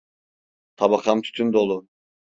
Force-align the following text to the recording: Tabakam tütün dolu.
Tabakam 0.75 1.21
tütün 1.21 1.53
dolu. 1.53 1.87